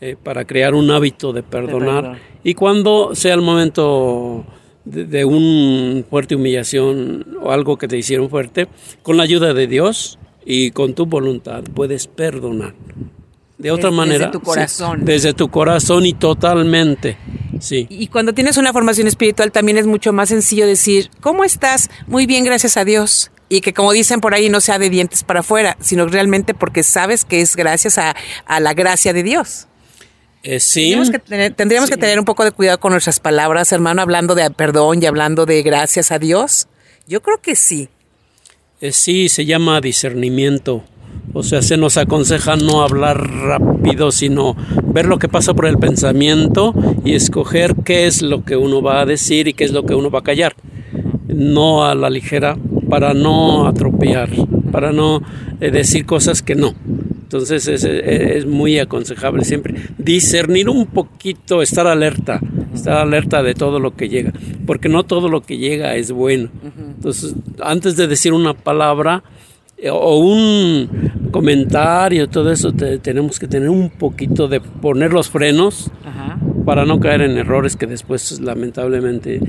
[0.00, 2.18] eh, para crear un hábito de perdonar.
[2.42, 4.44] y cuando sea el momento
[4.84, 8.68] de, de una fuerte humillación o algo que te hicieron fuerte,
[9.02, 12.74] con la ayuda de Dios, y con tu voluntad puedes perdonar.
[13.56, 15.04] De otra manera, desde tu corazón.
[15.04, 17.16] desde tu corazón y totalmente.
[17.60, 17.86] Sí.
[17.88, 21.88] Y cuando tienes una formación espiritual también es mucho más sencillo decir, ¿cómo estás?
[22.06, 23.30] Muy bien, gracias a Dios.
[23.54, 26.82] Y que como dicen por ahí, no sea de dientes para afuera, sino realmente porque
[26.82, 28.16] sabes que es gracias a,
[28.58, 29.68] la gracia de Dios.
[30.42, 30.90] Eh, sí.
[30.90, 34.34] Tendríamos, que tener, tendríamos que tener un poco de cuidado con nuestras palabras, hermano, hablando
[34.34, 36.66] de perdón y hablando de gracias a Dios.
[37.06, 37.88] Yo creo que sí.
[38.80, 40.82] Eh, sí, se llama discernimiento.
[41.32, 45.78] O sea, se nos aconseja no hablar rápido, sino ver lo que pasa por el
[45.78, 49.86] pensamiento y escoger qué es lo que uno va a decir y qué es lo
[49.86, 50.56] que uno va a callar.
[51.34, 52.56] No a la ligera,
[52.88, 54.30] para no atropellar,
[54.70, 55.22] para no
[55.60, 56.74] eh, decir cosas que no.
[57.22, 62.38] Entonces es, es, muy aconsejable siempre discernir un poquito, estar alerta,
[62.72, 64.32] estar alerta de todo lo que llega,
[64.66, 66.50] porque no todo lo que llega es bueno.
[66.76, 69.24] Entonces, antes de decir una palabra
[69.76, 75.90] eh, o un comentario, todo eso, tenemos que tener un poquito de poner los frenos
[76.64, 79.40] para no caer en errores que después lamentablemente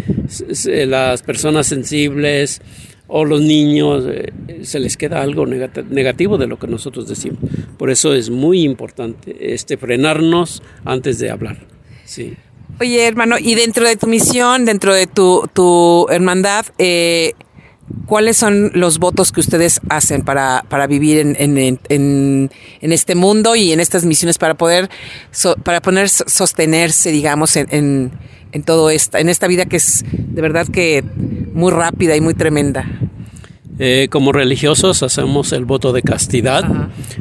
[0.87, 2.61] las personas sensibles
[3.07, 4.31] o los niños eh,
[4.63, 7.39] se les queda algo negativo de lo que nosotros decimos.
[7.77, 11.57] Por eso es muy importante este frenarnos antes de hablar.
[12.05, 12.33] Sí.
[12.79, 17.33] Oye, hermano, y dentro de tu misión, dentro de tu, tu hermandad, eh,
[18.05, 23.15] ¿cuáles son los votos que ustedes hacen para, para vivir en, en, en, en, este
[23.15, 24.89] mundo y en estas misiones para poder,
[25.63, 28.11] para poder sostenerse, digamos, en,
[28.51, 31.03] en, todo esta, en esta vida que es de verdad que
[31.53, 32.85] muy rápida y muy tremenda?
[33.77, 36.63] Eh, como religiosos hacemos el voto de castidad,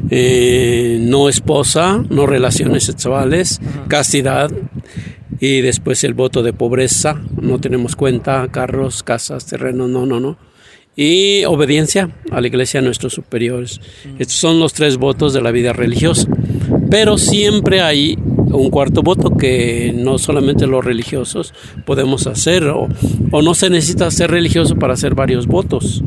[0.09, 4.51] eh, no esposa, no relaciones sexuales, castidad
[5.41, 10.37] y después el voto de pobreza, no tenemos cuenta, carros, casas, terrenos, no, no, no.
[10.95, 13.81] Y obediencia a la iglesia, a nuestros superiores.
[14.17, 16.29] Estos son los tres votos de la vida religiosa.
[16.89, 18.17] Pero siempre hay
[18.55, 21.53] un cuarto voto que no solamente los religiosos
[21.85, 22.87] podemos hacer o,
[23.31, 26.03] no se necesita ser religioso para hacer varios votos.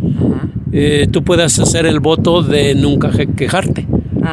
[0.73, 3.87] Eh, tú puedes hacer el voto de nunca quejarte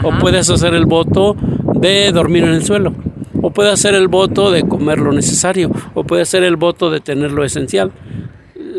[0.03, 1.35] o puedes hacer el voto
[1.79, 2.93] de dormir en el suelo
[3.41, 6.99] o puedes hacer el voto de comer lo necesario o puedes hacer el voto de
[6.99, 7.91] tener lo esencial.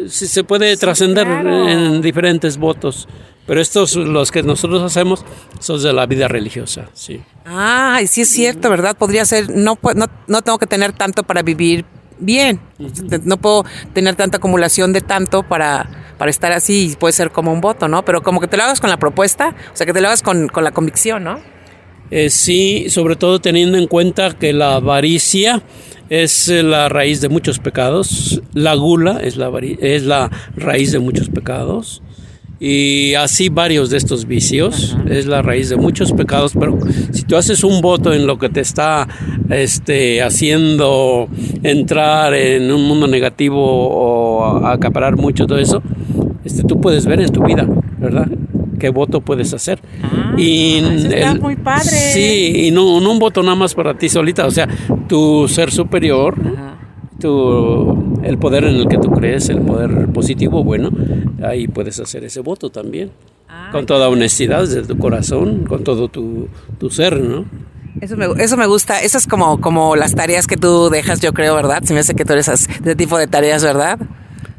[0.08, 3.08] Si se puede trascender en diferentes votos.
[3.46, 5.24] Pero estos, los que nosotros hacemos,
[5.60, 7.22] son de la vida religiosa, sí.
[7.44, 8.96] Ah, sí es cierto, ¿verdad?
[8.96, 11.84] Podría ser, no, no, no tengo que tener tanto para vivir
[12.18, 12.60] bien.
[13.22, 17.52] No puedo tener tanta acumulación de tanto para, para estar así y puede ser como
[17.52, 18.04] un voto, ¿no?
[18.04, 20.22] Pero como que te lo hagas con la propuesta, o sea, que te lo hagas
[20.22, 21.40] con, con la convicción, ¿no?
[22.10, 25.62] Eh, sí, sobre todo teniendo en cuenta que la avaricia
[26.10, 31.28] es la raíz de muchos pecados, la gula es la, es la raíz de muchos
[31.28, 32.02] pecados,
[32.58, 34.96] y así varios de estos vicios.
[35.08, 36.78] Es la raíz de muchos pecados pero
[37.12, 39.06] si tú haces un voto en lo que te está
[39.50, 41.28] este haciendo
[41.62, 45.82] entrar en un mundo negativo o acaparar mucho todo eso
[46.44, 47.66] este tú puedes ver en tu vida
[47.98, 48.28] verdad
[48.76, 53.42] qué voto puedes hacer ah, y está muy padre sí y no, no, un voto
[53.42, 54.68] nada más para ti solita o sea
[55.08, 56.34] tu ser superior
[57.18, 60.90] tu, el poder en el que tú crees, el poder positivo, bueno,
[61.42, 63.10] ahí puedes hacer ese voto también.
[63.48, 67.44] Ah, con toda honestidad, desde tu corazón, con todo tu, tu ser, ¿no?
[68.00, 69.00] Eso me, eso me gusta.
[69.00, 71.82] Eso es como, como las tareas que tú dejas, yo creo, ¿verdad?
[71.84, 73.98] Si me hace que tú eres ese tipo de tareas, ¿verdad?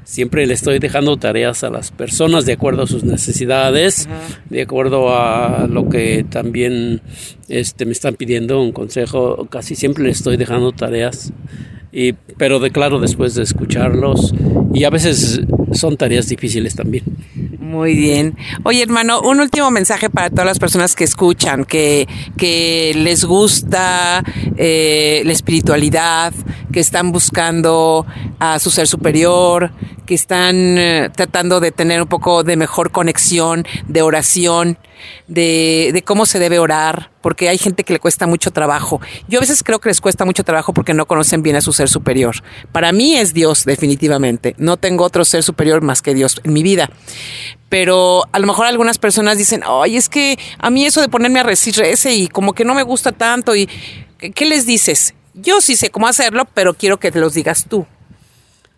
[0.08, 4.08] Siempre le estoy dejando tareas a las personas de acuerdo a sus necesidades,
[4.50, 7.02] de acuerdo a lo que también
[7.50, 9.48] este, me están pidiendo un consejo.
[9.50, 11.34] Casi siempre le estoy dejando tareas
[11.92, 14.34] y, pero declaro después de escucharlos
[14.74, 15.42] y a veces
[15.74, 17.04] son tareas difíciles también.
[17.60, 18.38] Muy bien.
[18.64, 24.24] Oye, hermano, un último mensaje para todas las personas que escuchan, que, que les gusta
[24.56, 26.34] eh, la espiritualidad,
[26.72, 28.06] que están buscando
[28.40, 29.72] a su ser superior,
[30.08, 34.80] que están eh, tratando de tener un poco de mejor conexión, de oración,
[35.28, 39.00] de, de, cómo se debe orar, porque hay gente que le cuesta mucho trabajo.
[39.28, 41.74] Yo a veces creo que les cuesta mucho trabajo porque no conocen bien a su
[41.74, 42.38] ser superior.
[42.72, 44.56] Para mí es Dios, definitivamente.
[44.58, 46.90] No tengo otro ser superior más que Dios en mi vida.
[47.70, 51.42] Pero a lo mejor algunas personas dicen, ay, es que a mí eso de ponerme
[51.42, 53.56] a recibir ese y como que no me gusta tanto.
[53.56, 53.70] y
[54.18, 55.14] ¿Qué les dices?
[55.34, 57.86] Yo sí sé cómo hacerlo, pero quiero que te los digas tú.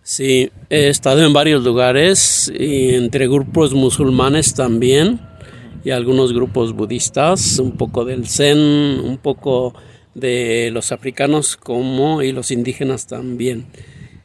[0.09, 5.19] Sí, he estado en varios lugares, y entre grupos musulmanes también,
[5.83, 9.75] y algunos grupos budistas, un poco del Zen, un poco
[10.15, 13.67] de los africanos como y los indígenas también.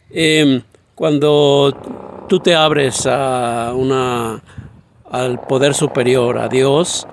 [0.09, 0.63] Em,
[0.95, 4.43] cuando tú te abres a una,
[5.11, 7.07] al poder superior, a Dios,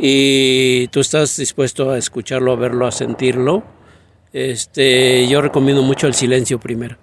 [0.00, 3.62] y tú estás dispuesto a escucharlo, a verlo, a sentirlo,
[4.32, 6.96] este, yo recomiendo mucho el silencio primero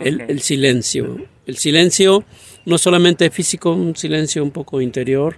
[0.00, 1.16] el, silencio.
[1.46, 2.24] El silencio
[2.66, 5.36] no solamente físico, un silencio un poco interior.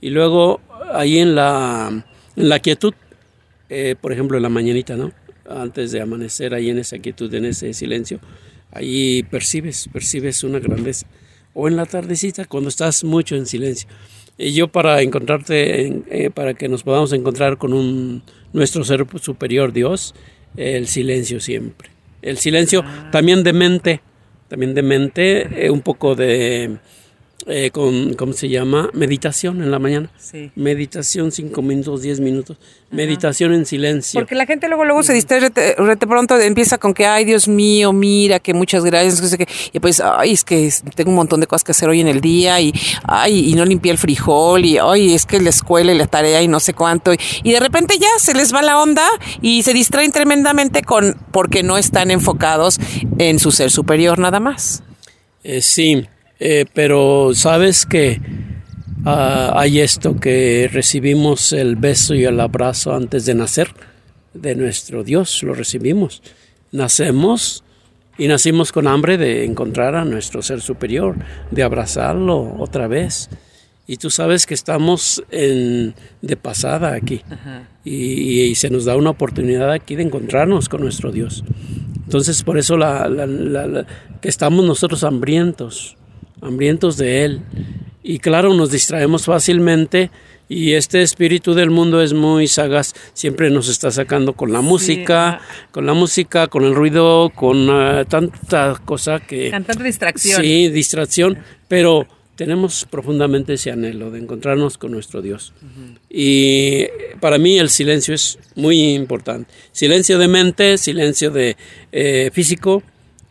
[0.00, 0.60] Y luego
[0.92, 2.04] ahí en la,
[2.36, 2.94] en la quietud,
[3.68, 5.12] eh, por ejemplo en la mañanita, ¿no?
[5.48, 8.20] Antes de amanecer, ahí en esa quietud, en ese silencio,
[8.70, 11.06] ahí percibes, percibes una grandeza.
[11.52, 13.88] O en la tardecita, cuando estás mucho en silencio.
[14.38, 19.72] Y yo para encontrarte, eh, para que nos podamos encontrar con un, nuestro ser superior
[19.72, 20.14] Dios,
[20.56, 21.90] el silencio siempre.
[22.22, 24.00] El silencio también de mente,
[24.48, 26.78] también de mente, eh, un poco de
[27.46, 28.90] eh, con, ¿cómo se llama?
[28.92, 30.10] Meditación en la mañana.
[30.18, 30.50] Sí.
[30.56, 32.58] Meditación, cinco minutos, diez minutos.
[32.90, 34.20] Meditación en silencio.
[34.20, 37.92] Porque la gente luego luego se distrae, de pronto empieza con que, ay, Dios mío,
[37.92, 39.36] mira, que muchas gracias.
[39.72, 42.20] Y pues, ay, es que tengo un montón de cosas que hacer hoy en el
[42.20, 42.72] día y,
[43.04, 46.42] ay, y no limpié el frijol y, ay, es que la escuela y la tarea
[46.42, 47.12] y no sé cuánto.
[47.42, 49.06] Y, de repente ya se les va la onda
[49.40, 52.78] y se distraen tremendamente con, porque no están enfocados
[53.18, 54.82] en su ser superior nada más.
[55.42, 56.06] Eh, sí.
[56.42, 58.18] Eh, pero sabes que
[59.04, 63.68] ah, hay esto, que recibimos el beso y el abrazo antes de nacer
[64.32, 66.22] de nuestro Dios, lo recibimos.
[66.72, 67.62] Nacemos
[68.16, 71.16] y nacimos con hambre de encontrar a nuestro ser superior,
[71.50, 73.28] de abrazarlo otra vez.
[73.86, 77.22] Y tú sabes que estamos en, de pasada aquí.
[77.84, 81.44] Y, se nos da una oportunidad aquí de encontrarnos con nuestro Dios.
[82.04, 85.96] Entonces, por eso que estamos nosotros hambrientos
[86.40, 87.40] hambrientos de Él.
[88.02, 90.10] Y claro, nos distraemos fácilmente
[90.50, 95.40] y este espíritu del mundo es muy sagaz, siempre nos está sacando con la música,
[95.70, 99.48] con la música, con el ruido, con ah, tanta cosa que...
[99.50, 100.42] tanta distracción.
[100.42, 101.38] Sí, distracción,
[101.68, 105.52] pero tenemos profundamente ese anhelo de encontrarnos con nuestro Dios.
[106.08, 106.86] Y
[107.20, 109.52] para mí el silencio es muy importante.
[109.70, 111.56] Silencio de mente, silencio de
[111.92, 112.82] eh, físico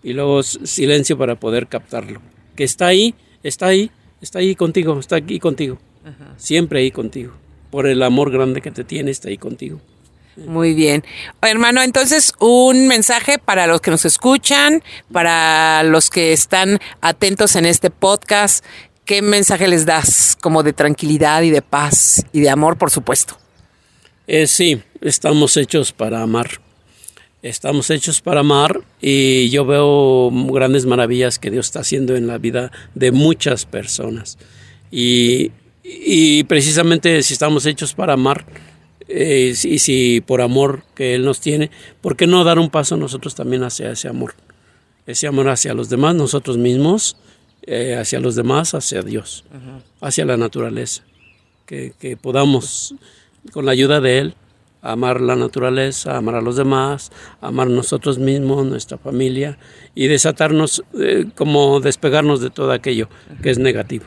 [0.03, 2.21] y luego silencio para poder captarlo.
[2.59, 3.89] Que está ahí, está ahí,
[4.19, 5.77] está ahí contigo, está aquí contigo.
[6.35, 7.31] Siempre ahí contigo.
[7.71, 9.79] Por el amor grande que te tiene, está ahí contigo.
[10.35, 11.05] Muy bien.
[11.41, 17.65] Hermano, entonces un mensaje para los que nos escuchan, para los que están atentos en
[17.65, 18.65] este podcast,
[19.05, 23.37] ¿qué mensaje les das como de tranquilidad y de paz y de amor, por supuesto?
[24.27, 26.59] Eh, sí, estamos hechos para amar.
[27.41, 32.37] Estamos hechos para amar y yo veo grandes maravillas que Dios está haciendo en la
[32.37, 34.37] vida de muchas personas.
[34.91, 35.51] Y,
[35.83, 38.45] y precisamente si estamos hechos para amar,
[39.11, 42.95] eh, y si por amor que Él nos tiene, ¿por qué no dar un paso
[42.95, 44.35] nosotros también hacia ese amor?
[45.07, 47.17] Ese amor hacia los demás, nosotros mismos,
[47.63, 49.45] eh, hacia los demás, hacia Dios,
[49.99, 51.03] hacia la naturaleza.
[51.65, 52.93] Que, que, podamos,
[53.51, 54.35] con la ayuda de Él,
[54.81, 57.11] amar la naturaleza, amar a los demás,
[57.41, 59.57] amar nosotros mismos, nuestra familia
[59.95, 63.09] y desatarnos, eh, como despegarnos de todo aquello
[63.41, 64.05] que es negativo.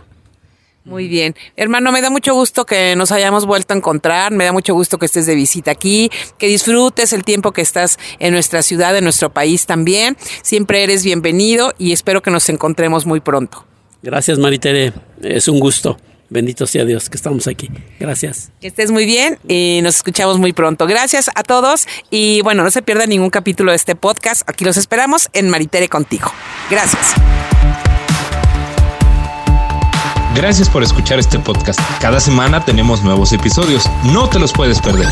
[0.84, 1.36] Muy bien.
[1.56, 4.98] Hermano, me da mucho gusto que nos hayamos vuelto a encontrar, me da mucho gusto
[4.98, 9.04] que estés de visita aquí, que disfrutes el tiempo que estás en nuestra ciudad, en
[9.04, 10.16] nuestro país también.
[10.42, 13.64] Siempre eres bienvenido y espero que nos encontremos muy pronto.
[14.02, 14.92] Gracias, Maritere.
[15.22, 15.98] Es un gusto.
[16.32, 17.68] Bendito sea Dios que estamos aquí.
[18.00, 18.52] Gracias.
[18.58, 20.86] Que estés muy bien y nos escuchamos muy pronto.
[20.86, 24.48] Gracias a todos y bueno, no se pierda ningún capítulo de este podcast.
[24.48, 26.32] Aquí los esperamos en Maritere contigo.
[26.70, 27.12] Gracias.
[30.34, 31.78] Gracias por escuchar este podcast.
[32.00, 33.84] Cada semana tenemos nuevos episodios.
[34.04, 35.08] No te los puedes perder.